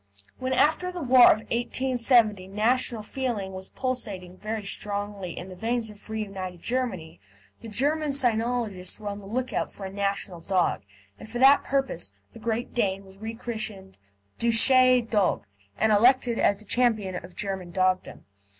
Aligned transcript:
When 0.39 0.51
after 0.51 0.91
the 0.91 1.03
war 1.03 1.25
of 1.25 1.41
1870 1.51 2.47
national 2.47 3.03
feeling 3.03 3.53
was 3.53 3.69
pulsating 3.69 4.35
very 4.37 4.65
strongly 4.65 5.37
in 5.37 5.47
the 5.49 5.55
veins 5.55 5.91
of 5.91 6.09
reunited 6.09 6.59
Germany, 6.59 7.19
the 7.59 7.67
German 7.67 8.13
cynologists 8.13 8.99
were 8.99 9.09
on 9.09 9.19
the 9.19 9.27
lookout 9.27 9.71
for 9.71 9.85
a 9.85 9.93
national 9.93 10.39
dog, 10.41 10.81
and 11.19 11.29
for 11.29 11.37
that 11.37 11.63
purpose 11.63 12.13
the 12.33 12.39
Great 12.39 12.73
Dane 12.73 13.05
was 13.05 13.19
re 13.19 13.35
christened 13.35 13.99
"Deutsche 14.39 15.07
Dogge," 15.07 15.43
and 15.77 15.91
elected 15.91 16.39
as 16.39 16.57
the 16.57 16.65
champion 16.65 17.23
of 17.23 17.35
German 17.35 17.69
Dogdom. 17.69 18.25